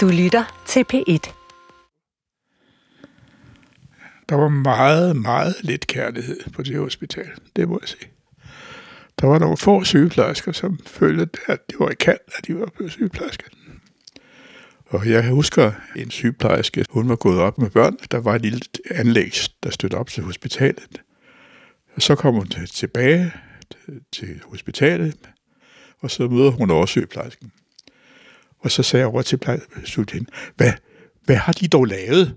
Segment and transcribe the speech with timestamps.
[0.00, 1.32] Du lytter til P1.
[4.28, 7.30] Der var meget, meget lidt kærlighed på det hospital.
[7.56, 8.08] Det må jeg sige.
[9.20, 12.66] Der var nogle få sygeplejersker, som følte, at det var i kant, at de var
[12.76, 13.46] blevet sygeplejersker.
[14.86, 17.96] Og jeg husker en sygeplejerske, hun var gået op med børn.
[18.10, 18.60] Der var et lille
[18.90, 19.32] anlæg,
[19.62, 21.02] der støttede op til hospitalet.
[21.94, 23.32] Og så kom hun tilbage
[24.12, 25.30] til hospitalet,
[25.98, 27.52] og så møder hun også sygeplejersken.
[28.60, 30.72] Og så sagde jeg over til plejestudien, hvad,
[31.24, 32.36] hvad har de dog lavet?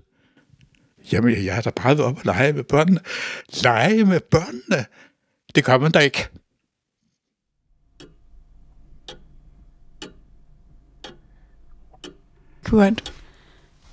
[1.12, 3.00] Jamen, jeg har da bare været op og lege med børnene.
[3.62, 4.84] Lege med børnene?
[5.54, 6.28] Det gør man da ikke.
[12.64, 13.12] Kurt,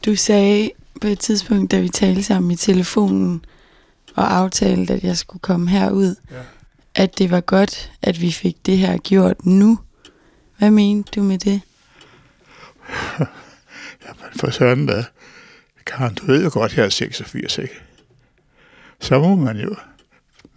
[0.05, 0.71] du sagde
[1.01, 3.45] på et tidspunkt, da vi talte sammen i telefonen,
[4.15, 6.37] og aftalte, at jeg skulle komme herud, ja.
[6.95, 9.79] at det var godt, at vi fik det her gjort nu.
[10.57, 11.61] Hvad mente du med det?
[14.05, 15.05] Jamen for sådan da.
[15.85, 17.81] Karen, du ved jo godt, jeg er 86, ikke?
[18.99, 19.75] Så må man jo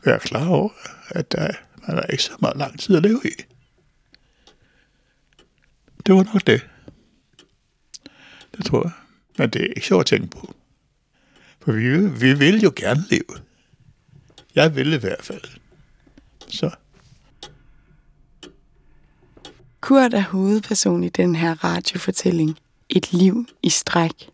[0.04, 0.70] være klar over,
[1.08, 1.52] at der,
[1.88, 3.42] man er ikke så meget lang tid at leve i.
[6.06, 6.66] Det var nok det.
[8.56, 8.92] Det tror jeg.
[9.38, 10.54] Men det er ikke sjovt at tænke på.
[11.60, 13.40] For vi, vi vil jo gerne leve.
[14.54, 15.44] Jeg vil i hvert fald.
[16.48, 16.70] Så.
[19.84, 22.58] Kurt er hovedperson i den her radiofortælling.
[22.88, 24.30] Et liv i stræk.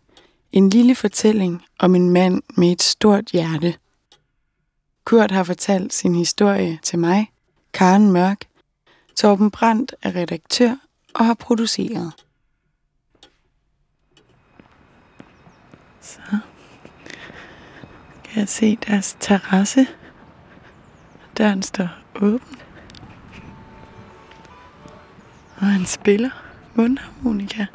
[0.51, 3.75] En lille fortælling om en mand med et stort hjerte.
[5.05, 7.31] Kurt har fortalt sin historie til mig,
[7.73, 8.45] Karen Mørk.
[9.15, 10.75] Torben Brandt er redaktør
[11.13, 12.13] og har produceret.
[16.01, 16.19] Så
[18.23, 19.87] kan jeg se deres terrasse.
[21.37, 22.57] Døren står åben.
[25.61, 26.29] Og han spiller
[26.75, 27.65] mundharmonika.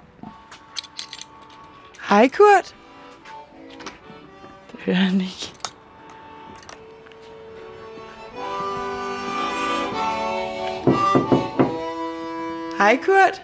[2.08, 2.74] Hej Kurt.
[4.72, 5.52] Det hører han ikke.
[12.78, 13.42] Hej Kurt.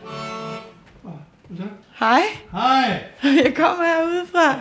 [1.99, 2.21] Hej.
[2.53, 3.03] Hej.
[3.23, 4.61] Jeg kommer herudefra.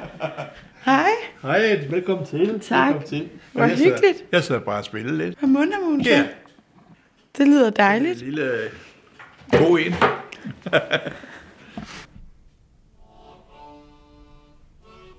[0.86, 1.10] Hej.
[1.42, 2.60] Hej, velkommen til.
[2.60, 2.88] Tak.
[2.88, 3.30] Velkommen til.
[3.52, 4.24] Hvor jeg sidder- hyggeligt.
[4.32, 5.38] Jeg sidder bare og spiller lidt.
[5.42, 6.10] Og mundharmonika.
[6.10, 6.26] Ja.
[7.38, 8.20] Det lyder En dejligt.
[8.20, 8.52] lille
[9.52, 9.94] god en.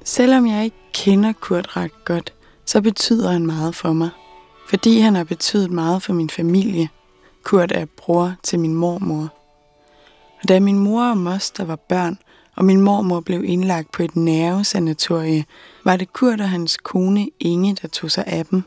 [0.04, 2.32] Selvom jeg ikke kender Kurt ret godt,
[2.64, 4.10] så betyder han meget for mig.
[4.68, 6.88] Fordi han har betydet meget for min familie.
[7.42, 9.28] Kurt er bror til min mormor.
[10.42, 12.18] Og da min mor og moster var børn,
[12.56, 15.44] og min mormor blev indlagt på et nervesanatorie,
[15.84, 18.62] var det Kurt og hans kone Inge, der tog sig af dem.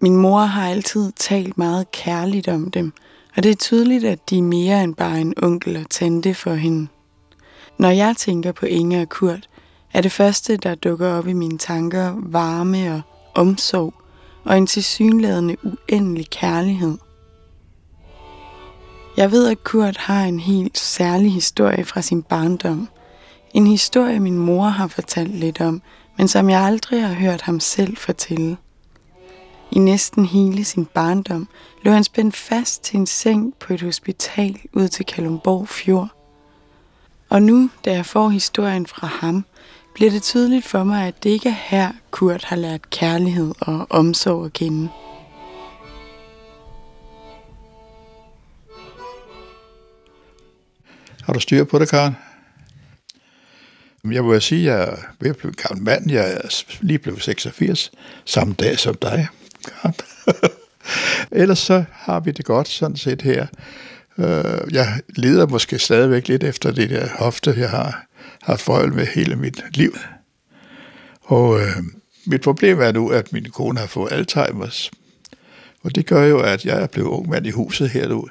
[0.00, 2.92] Min mor har altid talt meget kærligt om dem,
[3.36, 6.54] og det er tydeligt, at de er mere end bare en onkel og tante for
[6.54, 6.88] hende.
[7.78, 9.48] Når jeg tænker på Inge og Kurt,
[9.92, 13.00] er det første, der dukker op i mine tanker, varme og
[13.34, 13.94] omsorg,
[14.44, 16.98] og en tilsyneladende uendelig kærlighed.
[19.16, 22.88] Jeg ved, at Kurt har en helt særlig historie fra sin barndom.
[23.54, 25.82] En historie, min mor har fortalt lidt om,
[26.18, 28.56] men som jeg aldrig har hørt ham selv fortælle.
[29.76, 31.48] I næsten hele sin barndom
[31.82, 36.08] lå han spændt fast til en seng på et hospital ud til Kalumborg Fjord.
[37.28, 39.44] Og nu, da jeg får historien fra ham,
[39.94, 43.86] bliver det tydeligt for mig, at det ikke er her, Kurt har lært kærlighed og
[43.90, 44.88] omsorg at kende.
[51.22, 52.16] Har du styr på det, Karen?
[54.04, 56.10] Jeg må sige, at jeg er ved at blive gammel mand.
[56.10, 57.90] Jeg er lige blevet 86,
[58.24, 59.28] samme dag som dig.
[59.66, 59.94] Karen.
[61.42, 63.46] Ellers så har vi det godt sådan set her.
[64.18, 68.06] Øh, Jeg leder måske stadigvæk lidt efter det der hofte, jeg har
[68.42, 69.96] haft forhold med hele mit liv.
[71.22, 71.76] Og øh,
[72.26, 74.90] mit problem er nu, at min kone har fået Alzheimer's.
[75.82, 78.28] Og det gør jo, at jeg er blevet ung mand i huset her nu,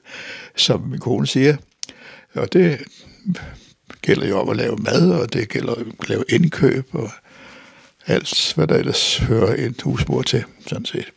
[0.56, 1.58] som min kone siger.
[2.34, 2.80] Og det
[4.02, 7.10] gælder jo om at lave mad, og det gælder om at lave indkøb, og
[8.08, 11.12] alt, hvad der ellers hører en husmor til, sådan set.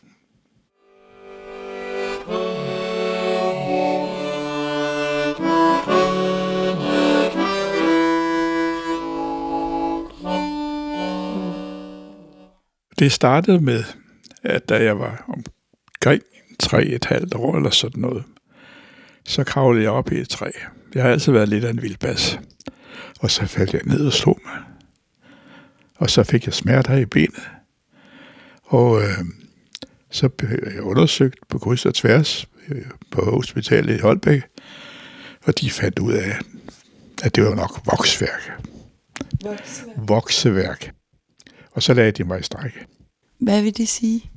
[12.99, 13.83] Det startede med,
[14.43, 16.23] at da jeg var omkring
[16.59, 18.23] tre et halvt år eller sådan noget,
[19.25, 20.49] så kravlede jeg op i et træ.
[20.95, 22.39] Jeg har altid været lidt af en vildbas.
[23.19, 24.63] Og så faldt jeg ned og slog mig.
[25.95, 27.49] Og så fik jeg smerter i benet.
[28.63, 29.17] Og øh,
[30.09, 34.41] så blev jeg undersøgt på kryds og tværs øh, på hospitalet i Holbæk.
[35.43, 36.39] Og de fandt ud af,
[37.23, 38.51] at det var nok voksværk.
[39.97, 40.98] Vokseværk.
[41.79, 42.85] Og så lagde de mig i strække.
[43.37, 44.31] Hvad vil det sige?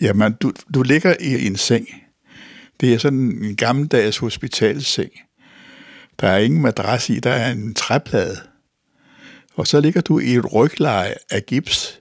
[0.00, 1.88] Jamen, du, du ligger i en seng.
[2.80, 5.10] Det er sådan en gammeldags hospitalseng.
[6.20, 8.36] Der er ingen madras i, der er en træplade.
[9.54, 12.00] Og så ligger du i et rygleje af gips.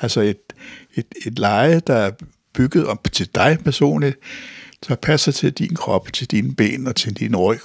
[0.00, 0.52] Altså et,
[0.94, 2.10] et, et leje, der er
[2.52, 4.18] bygget op til dig personligt,
[4.88, 7.62] der passer til din krop, til dine ben og til din ryg.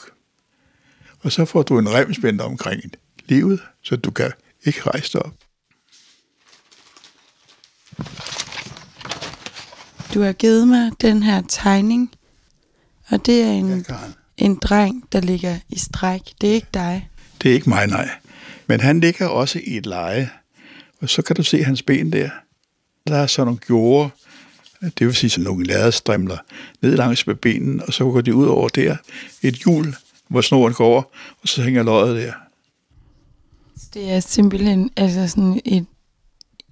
[1.19, 2.81] Og så får du en remspænd omkring
[3.25, 4.31] livet, så du kan
[4.65, 5.33] ikke rejse dig op.
[10.13, 12.11] Du har givet mig den her tegning,
[13.09, 13.95] og det er en, Ja,
[14.37, 16.21] en dreng, der ligger i stræk.
[16.41, 17.09] Det er ikke dig.
[17.41, 18.09] Det er ikke mig, nej.
[18.67, 20.29] Men han ligger også i et leje,
[21.01, 22.29] og så kan du se hans ben der.
[23.07, 24.09] Der er sådan nogle gjorde,
[24.81, 26.37] det vil sige sådan nogle ladestrimler,
[26.81, 28.97] ned langs med benen, og så går de ud over der.
[29.41, 29.95] Et hjul,
[30.27, 31.03] hvor snoren går over,
[31.41, 32.33] og så hænger løjet der.
[33.93, 35.85] Det er simpelthen altså sådan et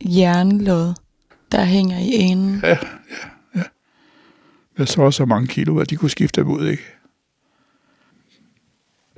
[0.02, 0.94] jernlod,
[1.52, 2.60] der hænger i enden.
[2.64, 2.78] Ja, ja,
[3.56, 3.64] ja.
[4.78, 6.84] Jeg så også så mange kilo, at de kunne skifte dem ud, ikke?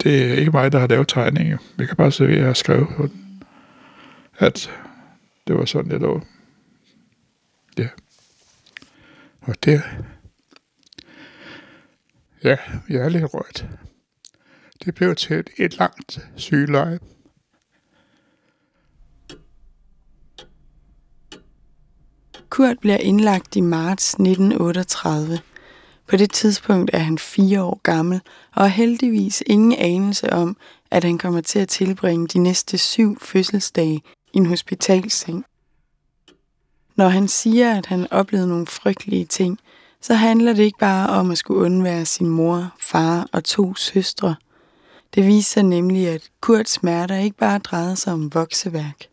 [0.03, 1.57] Det er ikke mig, der har lavet tegningen.
[1.77, 3.43] Jeg kan bare se, at jeg har skrevet på den.
[4.37, 4.71] At
[5.47, 6.21] det var sådan, jeg lå.
[7.77, 7.87] Ja.
[9.41, 9.81] Og der...
[12.43, 12.57] Ja,
[12.89, 13.67] jeg er lidt rørt.
[14.85, 16.99] Det blev til et, et langt sygeleje.
[22.59, 25.39] Kurt bliver indlagt i marts 1938.
[26.07, 28.21] På det tidspunkt er han fire år gammel
[28.55, 30.57] og har heldigvis ingen anelse om,
[30.91, 34.01] at han kommer til at tilbringe de næste syv fødselsdage
[34.33, 35.45] i en hospitalseng.
[36.95, 39.59] Når han siger, at han oplevede nogle frygtelige ting,
[40.01, 44.35] så handler det ikke bare om at skulle undvære sin mor, far og to søstre.
[45.15, 49.05] Det viser nemlig, at Kurts smerter ikke bare drejede sig om vokseværk.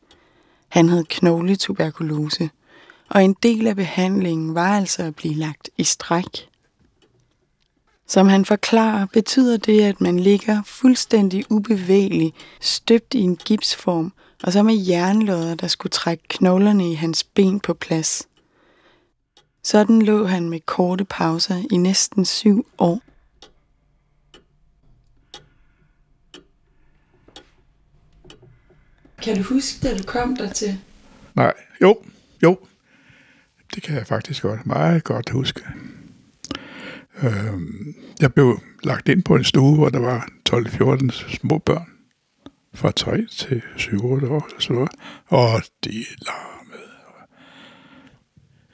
[0.69, 2.51] Han havde knogletuberkulose,
[3.08, 6.49] og en del af behandlingen var altså at blive lagt i stræk.
[8.06, 14.12] Som han forklarer, betyder det, at man ligger fuldstændig ubevægelig, støbt i en gipsform,
[14.43, 18.29] og så med jernlodder, der skulle trække knoglerne i hans ben på plads.
[19.62, 23.00] Sådan lå han med korte pauser i næsten syv år.
[29.23, 30.79] Kan du huske, da du kom der til?
[31.35, 31.52] Nej,
[31.82, 31.99] jo,
[32.43, 32.59] jo.
[33.76, 35.61] Det kan jeg faktisk godt, meget godt huske.
[37.23, 37.52] Øh,
[38.20, 41.87] jeg blev lagt ind på en stue, hvor der var 12-14 små børn.
[42.75, 44.19] Fra 3 til 7-8 år.
[44.20, 44.87] eller Så,
[45.26, 46.90] og de larmede.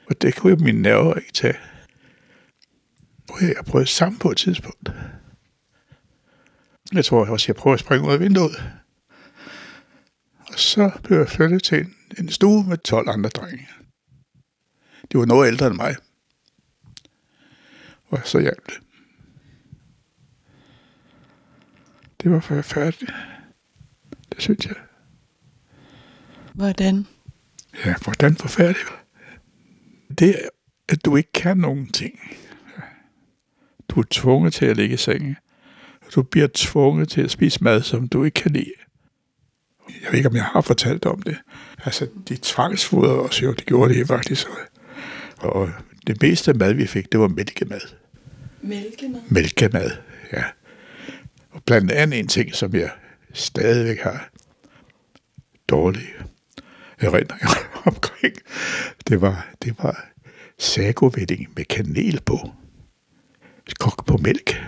[0.09, 1.57] Og det kunne mine nerver ikke tage.
[3.29, 4.91] Og jeg prøvede sammen på et tidspunkt.
[6.93, 8.63] Jeg tror også, jeg prøvede at springe ud af vinduet.
[10.39, 13.67] Og så blev jeg flyttet til en, en stue med 12 andre drenge.
[15.13, 15.95] De var noget ældre end mig.
[18.05, 18.79] Og så hjalp det.
[22.23, 23.11] Det var forfærdeligt.
[24.29, 24.75] Det synes jeg.
[26.53, 27.07] Hvordan?
[27.85, 28.89] Ja, hvordan forfærdeligt?
[30.19, 30.49] Det er,
[30.89, 32.19] at du ikke kan nogen ting.
[33.89, 35.35] Du er tvunget til at ligge i sengen.
[36.15, 38.73] Du bliver tvunget til at spise mad, som du ikke kan lide.
[39.89, 41.37] Jeg ved ikke, om jeg har fortalt om det.
[41.85, 44.47] Altså, de tvangsfodrede os jo, det gjorde det faktisk.
[45.43, 45.69] Og
[46.07, 47.81] det meste mad, vi fik, det var mælkemad.
[48.61, 49.21] Mælkemad?
[49.29, 49.91] Mælkemad,
[50.33, 50.43] ja.
[51.49, 52.89] Og blandt andet en ting, som jeg
[53.33, 54.29] stadigvæk har
[55.69, 56.13] dårlige
[56.99, 57.49] erindringer
[57.91, 58.35] omkring,
[59.07, 60.09] det var, det var
[60.59, 62.39] sagovætting med kanel på.
[63.79, 64.61] Kok på mælk.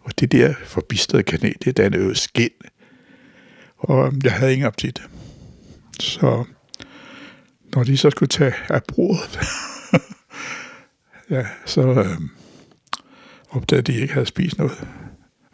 [0.00, 2.50] Og det der forbistrede kanel, det dannede jo skin.
[3.76, 5.02] Og jeg havde ingen appetit.
[6.00, 6.44] Så
[7.74, 9.40] når de så skulle tage af bordet,
[11.30, 12.20] ja, så øh,
[13.50, 14.86] opdagede de, at de ikke havde spist noget.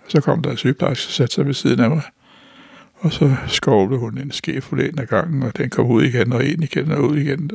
[0.09, 2.03] Så kom der en sygeplejerske og satte sig ved siden af mig.
[2.95, 6.45] Og så skovlede hun en skefuld ind ad gangen, og den kom ud igen, og
[6.45, 7.51] ind igen, og ud igen.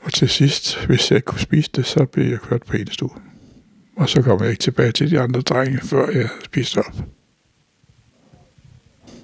[0.00, 2.86] Og til sidst, hvis jeg ikke kunne spise det, så blev jeg kørt på en
[2.86, 3.10] stue.
[3.96, 6.96] Og så kom jeg ikke tilbage til de andre drenge, før jeg spiste op.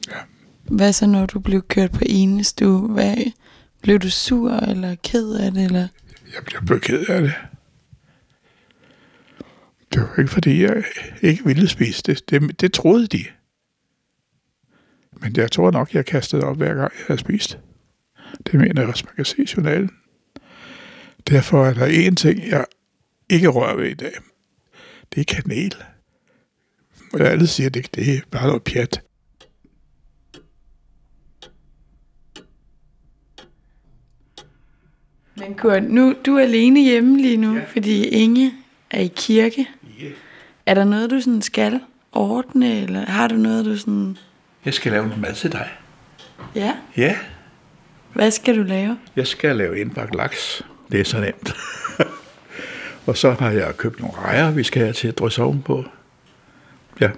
[0.09, 0.19] Ja.
[0.65, 2.89] Hvad så, når du blev kørt på enestue?
[2.89, 3.17] Hvad,
[3.87, 5.65] blev du sur eller ked af det?
[5.65, 5.89] Eller?
[6.35, 7.35] Jeg blev, blev ked af det.
[9.93, 10.85] Det var ikke, fordi jeg
[11.23, 12.31] ikke ville spise det.
[12.31, 13.25] Det, det troede de.
[15.13, 17.59] Men jeg tror nok, jeg kastede op, hver gang jeg havde spist.
[18.47, 19.91] Det mener jeg også, man kan se i journalen.
[21.29, 22.65] Derfor er der en ting, jeg
[23.31, 24.13] ikke rører ved i dag.
[25.15, 25.75] Det er kanel.
[27.13, 29.03] Og jeg alle siger, at det, det er bare noget pjat.
[35.39, 37.65] Men Kurt, nu, du er alene hjemme lige nu, ja.
[37.73, 38.53] fordi Inge
[38.91, 39.69] er i kirke.
[40.03, 40.13] Yeah.
[40.67, 41.81] Er der noget, du sådan skal
[42.13, 44.19] ordne, eller har du noget, du sådan...
[44.65, 45.69] Jeg skal lave noget mad til dig.
[46.55, 47.17] Ja, Ja,
[48.13, 48.99] hvad skal du lave?
[49.17, 50.63] jeg skal lave indbagt laks.
[50.93, 51.57] Det er så nemt.
[53.07, 55.85] og så har jeg købt nogle rejer, vi skal have til at drysse ovenpå.
[57.01, 57.11] Ja,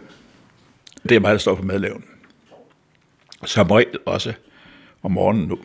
[1.08, 2.04] det er mig, der står for madlaven.
[3.44, 4.32] Som regel også
[5.02, 5.58] om morgenen nu,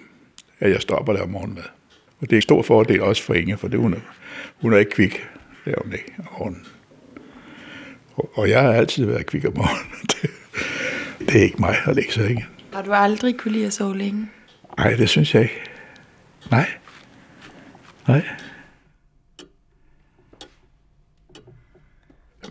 [0.59, 1.63] at jeg op og laver morgenmad.
[2.23, 3.99] Og det er en stor fordel også for Inge, for det, hun, er,
[4.61, 5.27] hun er ikke kvik.
[5.65, 6.65] Det er hun ikke om morgenen.
[8.15, 9.91] Og, og jeg har altid været kvik om morgenen.
[10.11, 10.29] Det,
[11.19, 12.45] det er ikke mig at lægge sig, ikke?
[12.73, 14.29] Har du aldrig kunne lide at sove længe?
[14.77, 15.61] Nej, det synes jeg ikke.
[16.51, 16.69] Nej.
[18.07, 18.25] Nej.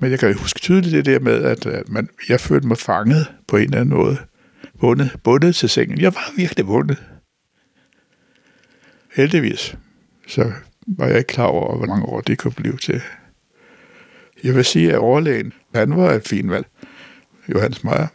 [0.00, 3.56] Men jeg kan huske tydeligt det der med, at man, jeg følte mig fanget på
[3.56, 4.16] en eller anden måde.
[4.80, 6.00] Bundet, bundet til sengen.
[6.00, 7.02] Jeg var virkelig bundet.
[9.14, 9.76] Heldigvis.
[10.26, 10.52] Så
[10.86, 13.02] var jeg ikke klar over, hvor mange år det kunne blive til.
[14.44, 16.66] Jeg vil sige, at overlægen, han var et fint valg.
[17.48, 18.06] Johannes Meyer.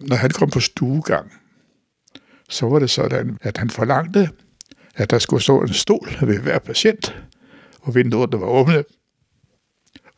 [0.00, 1.32] Når han kom på stuegang,
[2.48, 4.30] så var det sådan, at han forlangte,
[4.94, 7.22] at der skulle stå en stol ved hver patient,
[7.80, 8.84] og vinduerne var åbne.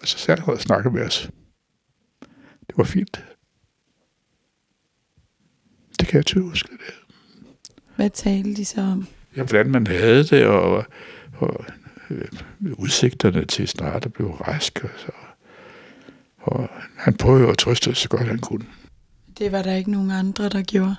[0.01, 1.31] Og så satte han og snakkede med os.
[2.67, 3.25] Det var fint.
[6.01, 6.69] Det kan jeg tydeligt huske.
[6.73, 6.95] Det.
[7.97, 9.07] Hvad talte de så om?
[9.37, 10.85] Hvordan man havde det, og,
[11.37, 11.65] og
[12.11, 12.29] øh,
[12.79, 14.85] udsigterne til snart at blive rask.
[14.85, 15.13] Og, så.
[16.39, 18.67] og han prøvede at trøste så godt han kunne.
[19.39, 20.97] Det var der ikke nogen andre, der gjorde.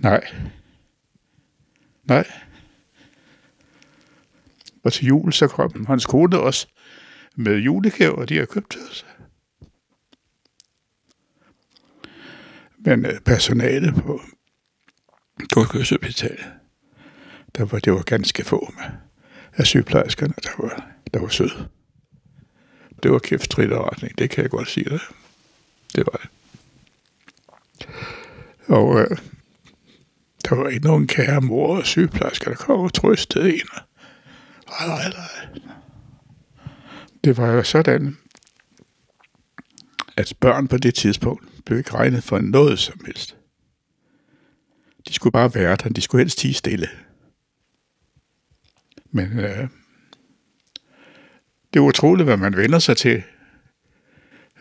[0.00, 0.24] Nej.
[2.04, 2.26] Nej.
[4.84, 6.66] Og til jul, så kom hans kone også
[7.36, 9.06] med julegaver, de har købt til os.
[12.78, 14.20] Men øh, personalet på
[15.38, 16.52] Godkødshospitalet,
[17.56, 18.84] der var, det var ganske få med
[19.56, 21.68] af sygeplejerskerne, der var, der var søde.
[23.02, 25.00] Det var kæft retning, det kan jeg godt sige det.
[25.94, 26.30] Det var det.
[28.68, 29.18] Og øh,
[30.48, 33.68] der var ikke nogen kære mor og sygeplejersker, der kom og trøstede en.
[34.68, 35.62] Nej, nej, nej.
[37.24, 38.16] Det var jo sådan,
[40.16, 43.36] at børn på det tidspunkt blev ikke regnet for noget som helst.
[45.08, 46.88] De skulle bare være der, de skulle helst tige stille.
[49.10, 49.68] Men øh,
[51.74, 53.22] det er utroligt, hvad man vender sig til,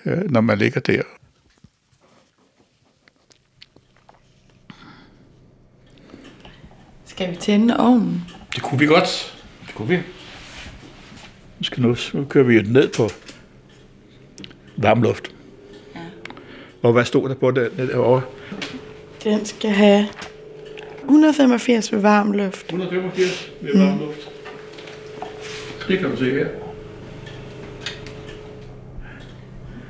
[0.05, 1.01] øh, når man ligger der.
[7.05, 8.23] Skal vi tænde ovnen?
[8.55, 9.41] Det kunne vi godt.
[9.67, 9.97] Det kunne vi.
[11.57, 13.09] Nu, skal nu, nu kører vi ned på
[14.77, 15.35] varm luft.
[15.95, 15.99] Ja.
[16.81, 18.21] Og hvad stod der på det derovre?
[19.23, 20.07] Den skal have
[21.05, 22.65] 185 ved varm luft.
[22.65, 24.29] 185 med varm luft.
[25.87, 26.47] Det kan du se her.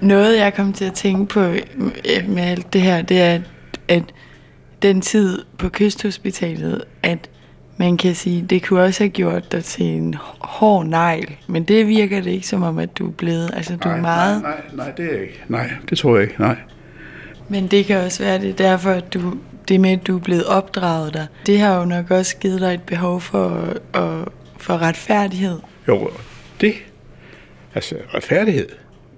[0.01, 3.39] Noget, jeg kom til at tænke på øh, med alt det her, det er,
[3.87, 4.03] at,
[4.81, 7.29] den tid på kysthospitalet, at
[7.77, 11.87] man kan sige, det kunne også have gjort dig til en hård negl, men det
[11.87, 14.85] virker det ikke som om, at du er blevet, altså du er meget, Nej, nej,
[14.85, 15.43] nej, det er ikke.
[15.47, 16.41] Nej, det tror jeg ikke.
[16.41, 16.55] Nej.
[17.49, 19.33] men det kan også være det er derfor, at du,
[19.67, 22.73] det med, at du er blevet opdraget der, det har jo nok også givet dig
[22.73, 25.59] et behov for, og, for retfærdighed.
[25.87, 26.09] Jo,
[26.61, 26.73] det,
[27.73, 28.69] altså retfærdighed,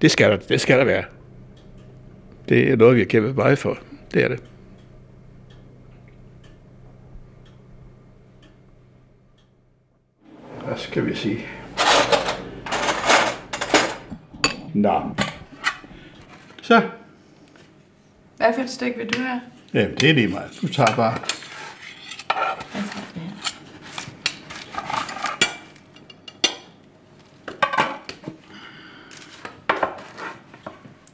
[0.02, 1.04] det skal der, det skal der være.
[2.48, 3.78] Det er noget, vi har kæmpet meget for.
[4.14, 4.42] Det er det.
[10.66, 11.38] Hvad skal vi sige?
[14.74, 15.00] Nå.
[16.62, 16.82] Så.
[18.36, 19.40] Hvad for et stykke vil du have?
[19.74, 20.50] Jamen, det er lige meget.
[20.62, 21.18] Du tager bare.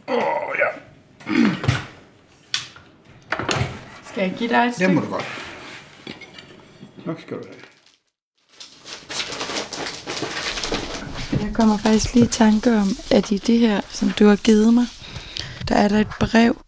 [0.09, 0.69] Åh, oh, ja.
[4.05, 4.95] Skal jeg give dig et Det stykke?
[4.95, 5.25] må du godt.
[7.07, 7.55] Nok skal du have.
[11.47, 14.75] Jeg kommer faktisk lige i tanke om, at i det her, som du har givet
[14.75, 14.87] mig,
[15.69, 16.64] der er der et brev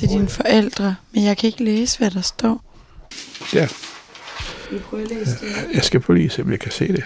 [0.00, 2.64] til dine forældre, men jeg kan ikke læse, hvad der står.
[3.54, 3.68] Ja,
[4.70, 5.74] Vi prøver at læse det.
[5.74, 7.04] jeg skal på lige se, om jeg kan se det.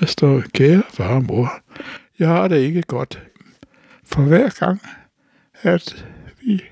[0.00, 1.52] Der står, kære far og mor,
[2.18, 3.22] jeg har det ikke godt.
[4.04, 4.82] For hver gang,
[5.62, 6.06] at
[6.40, 6.62] vi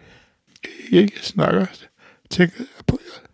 [0.91, 1.67] ikke snakker,
[2.31, 3.29] tænker jeg på jer.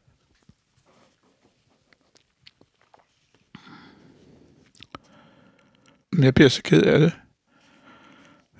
[6.12, 7.12] Men jeg bliver så ked af det,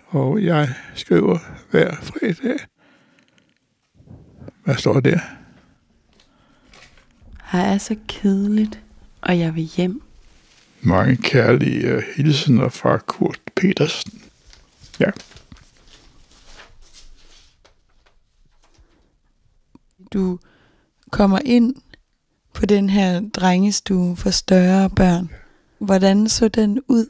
[0.09, 1.39] Og jeg skriver
[1.71, 2.59] hver fredag.
[4.65, 5.19] Hvad står der?
[7.45, 8.81] Her er så kedeligt,
[9.21, 10.03] og jeg vil hjem.
[10.81, 14.23] Mange kærlige hilsener fra Kurt Petersen.
[15.01, 15.11] Ja.
[20.13, 20.39] Du
[21.11, 21.75] kommer ind
[22.53, 25.31] på den her drengestue for større børn.
[25.79, 27.07] Hvordan så den ud?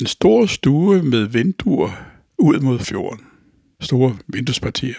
[0.00, 1.90] En stor stue med vinduer
[2.38, 3.26] ud mod fjorden.
[3.80, 4.94] Store vinduespartier.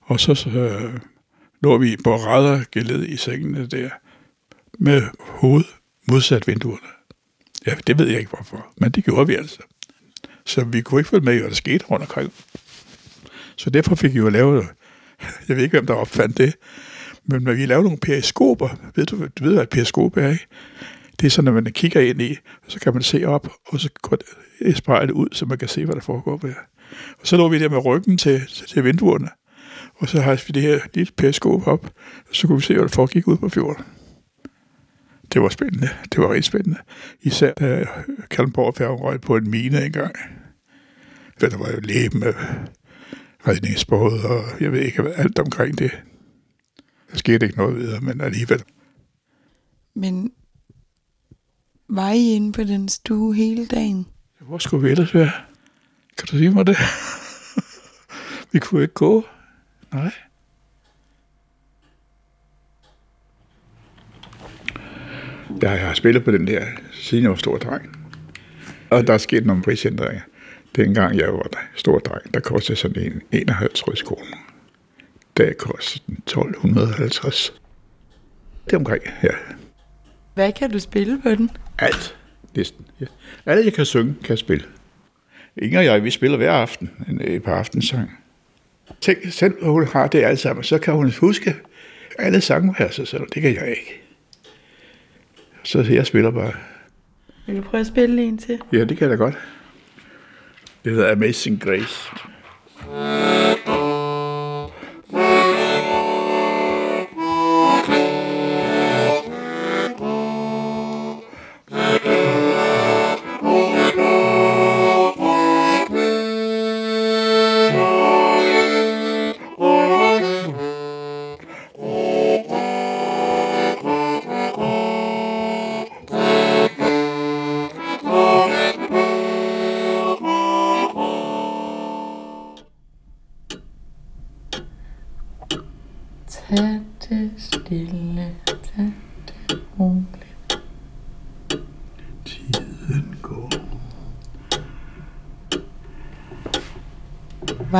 [0.00, 1.00] Og så, så øh,
[1.62, 3.90] lå vi på rædder geled i sengene der,
[4.78, 5.64] med hoved
[6.10, 6.88] modsat vinduerne.
[7.66, 9.62] Ja, det ved jeg ikke hvorfor, men det gjorde vi altså.
[10.46, 12.32] Så vi kunne ikke følge med, hvad der skete rundt omkring.
[13.56, 14.66] Så derfor fik vi jo lavet,
[15.48, 16.54] jeg ved ikke, hvem der opfandt det,
[17.24, 20.46] men når vi lavede nogle periskoper, ved du, du ved, hvad et periskop er, ikke?
[21.20, 22.36] Det er sådan, når man kigger ind i,
[22.68, 24.26] så kan man se op, og så går det
[24.60, 26.54] øh, spejlet ud, så man kan se, hvad der foregår der.
[27.20, 29.28] Og så lå vi der med ryggen til, til vinduerne,
[29.94, 31.92] og så har vi det her lille periskop op,
[32.28, 33.84] og så kunne vi se, hvad der foregik ud på fjorden.
[35.32, 35.88] Det var spændende.
[36.12, 36.78] Det var rigtig spændende.
[37.20, 37.86] Især da
[38.30, 40.16] Kalmborg røg på en mine engang.
[41.40, 42.34] For der var jo leben med
[43.48, 45.90] redningsbåde, og jeg ved ikke, hvad alt omkring det.
[47.10, 48.62] Der skete ikke noget videre, men alligevel.
[49.94, 50.32] Men
[51.88, 54.06] var I inde på den stue hele dagen?
[54.40, 55.30] Hvor skulle vi ellers være?
[56.18, 56.76] Kan du sige mig det?
[58.52, 59.24] vi kunne ikke gå.
[59.92, 60.12] Nej.
[65.60, 67.96] Der jeg har spillet på den der, siden jeg var stor dreng.
[68.90, 70.20] Og der er sket nogle prisændringer.
[70.76, 74.36] Dengang jeg var der, stor dreng, der kostede sådan en 51 kroner.
[75.36, 77.60] Der kostede den 1250.
[78.64, 79.57] Det er omkring, ja.
[80.38, 81.50] Hvad kan du spille på den?
[81.78, 82.16] Alt,
[82.56, 82.86] næsten.
[83.00, 83.06] Ja.
[83.46, 84.64] Alt, jeg kan synge, kan jeg spille.
[85.56, 88.10] Inger og jeg, vi spiller hver aften en, et par aftensang.
[89.00, 91.54] Tænk selv, hun har det alt sammen, så kan hun huske
[92.18, 94.02] alle sangverser, så det kan jeg ikke.
[95.62, 96.52] Så jeg spiller bare.
[97.46, 98.58] Vil du prøve at spille en til?
[98.72, 99.38] Ja, det kan jeg da godt.
[100.84, 102.10] Det hedder Amazing Grace.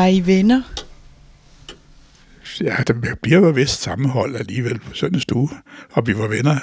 [0.09, 0.63] I venner?
[2.61, 5.49] Ja, der bliver jo vist sammenhold alligevel på sådan en stue.
[5.91, 6.57] Og vi var venner.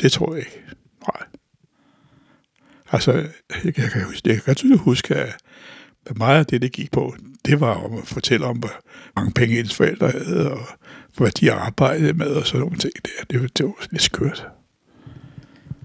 [0.00, 0.62] Det tror jeg ikke.
[1.08, 1.26] Nej.
[2.92, 3.12] Altså,
[3.64, 3.90] jeg, kan,
[4.24, 5.36] jeg kan tydeligt huske, at
[6.16, 8.70] meget af det, det gik på, det var om at fortælle om, hvor
[9.16, 10.66] mange penge ens forældre havde, og
[11.16, 13.24] hvad de arbejdede med, og sådan nogle ting der.
[13.30, 14.46] Det, var- det var lidt skørt.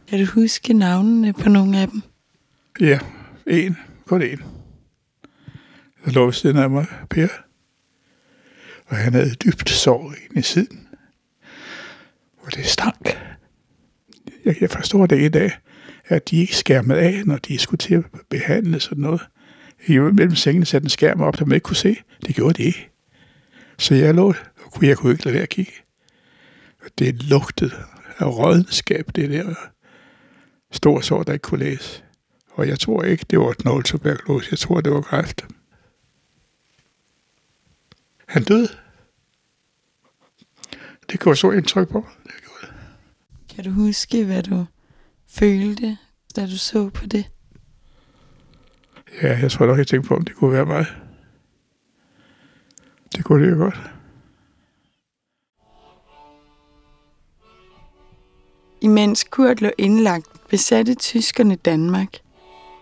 [0.08, 2.02] Kan du huske navnene på nogle af dem?
[2.80, 3.00] Ja,
[3.48, 3.78] en.
[4.08, 4.42] Kun en.
[6.06, 7.28] Der lå ved siden af mig, Per.
[8.86, 10.88] Og han havde dybt sår ind i siden.
[12.38, 13.18] Og det stank.
[14.46, 15.52] Jeg, jeg forstår det i dag,
[16.06, 19.22] at de ikke skærmede af, når de skulle til at behandle sådan noget.
[19.88, 21.98] I mellem sengene satte en skærm op, der man ikke kunne se.
[22.26, 22.90] Det gjorde de ikke.
[23.78, 24.28] Så jeg lå,
[24.64, 25.72] og kunne- jeg kunne ikke lade være at kigge.
[26.84, 27.72] Og det lugtede
[28.18, 29.56] af rådenskab, det der
[30.72, 32.04] store sår, der ikke kunne læse.
[32.52, 34.48] Og jeg tror ikke, det var knogltuberkulose.
[34.52, 35.48] Jeg tror, det var kræft.
[38.30, 38.68] Han døde.
[41.12, 42.06] Det gjorde så indtryk på.
[42.24, 42.74] Det gjorde.
[43.50, 44.66] Kan du huske, hvad du
[45.30, 45.98] følte,
[46.36, 47.26] da du så på det?
[49.22, 50.86] Ja, jeg tror nok, jeg tænkte på, om det kunne være mig.
[53.16, 53.82] Det kunne det jo godt.
[58.82, 62.14] Imens Kurt lå indlagt, besatte tyskerne Danmark,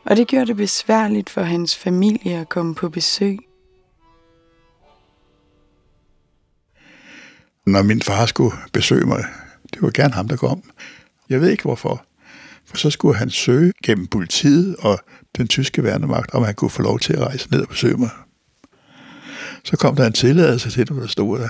[0.05, 3.46] og det gjorde det besværligt for hans familie at komme på besøg.
[7.67, 9.23] Når min far skulle besøge mig,
[9.73, 10.63] det var gerne ham, der kom.
[11.29, 12.05] Jeg ved ikke hvorfor.
[12.65, 14.99] For så skulle han søge gennem politiet og
[15.37, 18.09] den tyske værnemagt, om han kunne få lov til at rejse ned og besøge mig.
[19.63, 21.49] Så kom der en tilladelse til, hvor der stod der,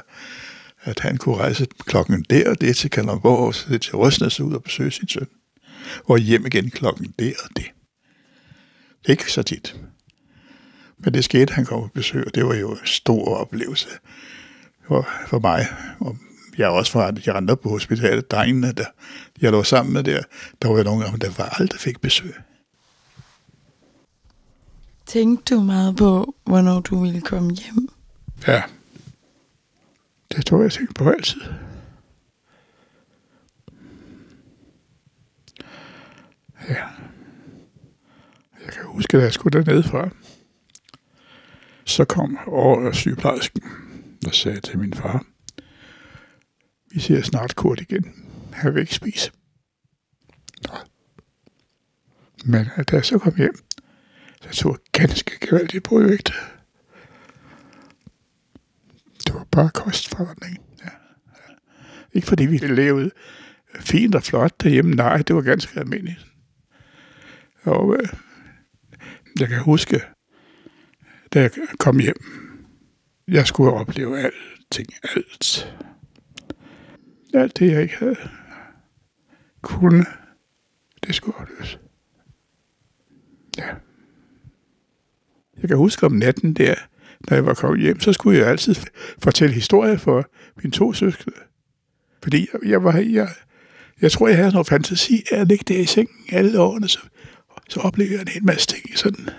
[0.82, 4.54] at han kunne rejse klokken der og det til Kalundborg, og så til Røsnæs ud
[4.54, 5.28] og besøge sin søn.
[6.04, 7.66] Og hjem igen klokken der og det.
[9.10, 9.76] Ikke så tit.
[10.98, 13.90] Men det skete, han kom på besøg, og det var jo en stor oplevelse
[14.88, 15.66] for, for mig.
[16.00, 16.18] Og
[16.58, 18.86] jeg også fra, at jeg rendte op på hospitalet, drengene, der
[19.42, 20.22] jeg lå sammen med der,
[20.62, 22.34] der var nogle af dem, der var aldrig fik besøg.
[25.06, 27.90] Tænkte du meget på, hvornår du ville komme hjem?
[28.48, 28.64] Ja.
[30.32, 31.42] Det tror jeg, jeg på altid.
[36.70, 36.84] Ja.
[38.66, 40.10] Jeg kan huske, da jeg skulle dernede fra.
[41.86, 43.64] Så kom over sygeplejersken
[44.26, 45.26] og sagde til min far,
[46.92, 48.14] vi ser snart kort igen.
[48.54, 49.32] Han vil ikke spise.
[50.68, 50.74] Nå.
[52.46, 53.56] Men øh, da jeg så kom hjem,
[54.42, 56.32] så tog jeg ganske gevaldigt på vægt.
[59.28, 60.58] Det var bare kostforandring.
[60.80, 60.90] Ja.
[61.38, 61.54] Ja.
[62.14, 63.12] Ikke fordi vi levede
[63.80, 64.96] fint og flot derhjemme.
[64.96, 66.26] Nej, det var ganske almindeligt.
[67.64, 68.08] Og øh,
[69.40, 70.02] jeg kan huske,
[71.34, 72.47] da jeg kom hjem,
[73.28, 75.74] jeg skulle opleve alting, alt.
[77.34, 78.16] Alt det, jeg ikke havde
[79.62, 80.06] kunne,
[81.08, 81.80] det skulle opleves.
[83.58, 83.68] Ja.
[85.62, 86.76] Jeg kan huske om natten der,
[87.20, 88.76] når jeg var kommet hjem, så skulle jeg altid
[89.20, 91.38] fortælle historier for mine to søskende.
[92.24, 93.30] Fordi jeg, jeg var, jeg,
[94.02, 97.00] jeg tror, jeg havde noget fantasi af at ligge der i sengen alle årene, så,
[97.70, 99.30] så oplevede jeg en hel masse ting sådan.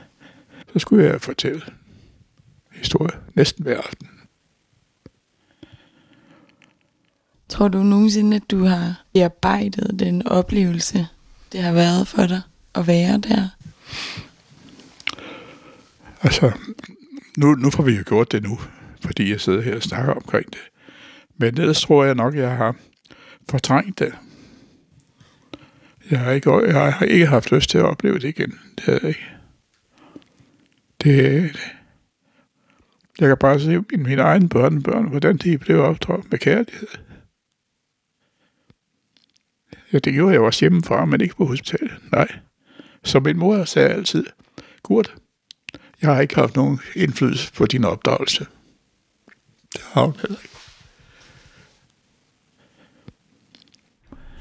[0.73, 1.63] Så skulle jeg fortælle
[2.79, 4.09] historier næsten hver aften.
[7.49, 11.07] Tror du nogensinde, at du har bearbejdet den oplevelse,
[11.53, 12.41] det har været for dig
[12.75, 13.49] at være der?
[16.23, 16.53] Altså,
[17.37, 18.59] nu, nu får vi jo gjort det nu,
[19.05, 20.61] fordi jeg sidder her og snakker omkring det.
[21.37, 22.77] Men ellers tror jeg nok, jeg har
[23.51, 24.15] fortrængt det.
[26.11, 28.59] Jeg har ikke, jeg har ikke haft lyst til at opleve det igen.
[28.77, 29.27] Det havde jeg ikke.
[31.03, 31.57] Det.
[33.21, 36.89] Jeg kan bare se mine egne børnebørn, hvordan de blev opdraget med kærlighed.
[39.93, 41.99] Ja, det gjorde jeg også hjemmefra, men ikke på hospitalet.
[42.13, 42.29] Nej.
[43.05, 44.27] Så min mor sagde altid,
[44.83, 45.15] Kurt,
[46.03, 48.47] jeg har ikke haft nogen indflydelse på din opdragelse.
[49.73, 50.55] Det har hun heller ikke.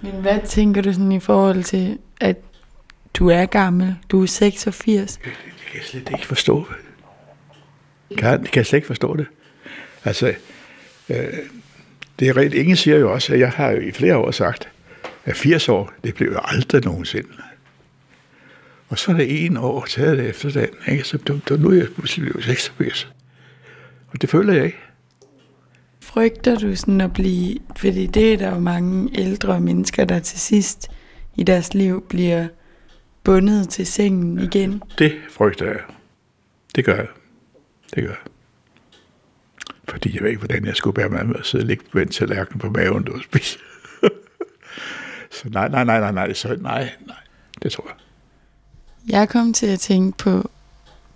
[0.02, 2.38] Men hvad tænker du sådan i forhold til, at
[3.14, 5.16] du er gammel, du er 86?
[5.18, 5.34] Det kan
[5.74, 6.68] jeg slet ikke forstå.
[8.18, 9.26] Kan, kan jeg slet ikke forstå det.
[10.06, 10.34] Altså,
[11.10, 11.18] øh,
[12.20, 12.62] det er rigtigt.
[12.62, 14.70] Ingen siger jo også, at jeg har jo i flere år sagt,
[15.26, 17.30] at 80 år, det blev jo aldrig nogensinde.
[18.90, 21.04] Og så er det en år taget det efter den, ikke?
[21.04, 23.08] Så det, nu er jeg pludselig blevet 86.
[24.08, 24.78] Og det føler jeg ikke.
[26.02, 30.40] Frygter du sådan at blive, fordi det er der jo mange ældre mennesker, der til
[30.40, 30.92] sidst
[31.36, 32.48] i deres liv bliver
[33.24, 34.82] bundet til sengen igen.
[34.98, 35.80] Det frygter jeg.
[36.76, 37.08] Det gør jeg.
[37.96, 38.32] Det gør jeg.
[39.90, 42.00] Fordi jeg ved ikke, hvordan jeg skulle bære mig med at sidde og ligge på
[42.00, 43.60] en tallerken på maven og spise.
[45.42, 47.16] så nej, nej, nej, nej, nej, så nej, nej,
[47.64, 47.96] det tror jeg.
[49.10, 50.50] Jeg kom til at tænke på,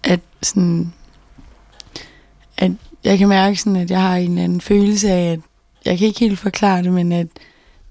[0.04, 0.94] at sådan,
[2.58, 2.72] at
[3.04, 5.40] jeg kan mærke sådan, at jeg har en anden følelse af, at
[5.86, 7.28] jeg kan ikke helt forklare det, men at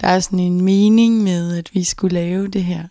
[0.01, 2.85] der er sådan en mening med, at vi skulle lave det her.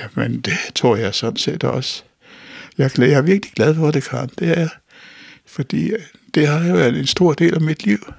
[0.00, 2.04] Jamen, det tror jeg sådan set også.
[2.78, 4.30] Jeg er, glad, jeg er virkelig glad for det, Karen.
[4.38, 4.68] Det er jeg.
[5.46, 6.00] Fordi øh,
[6.34, 8.12] det har jo været en stor del af mit liv.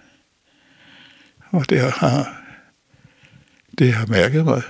[1.49, 2.43] Og det har,
[3.77, 4.61] det har mærket mig.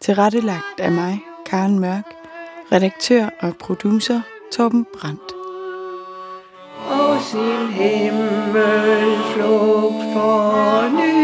[0.00, 2.14] tilrettelagt af mig, Karen Mørk,
[2.72, 4.20] redaktør og producer
[4.52, 5.32] Torben Brandt.
[6.90, 11.23] og sin himmelflugt fornyer.